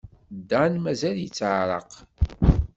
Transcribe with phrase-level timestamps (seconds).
[0.49, 1.91] Dan mazal-it yeɛreq.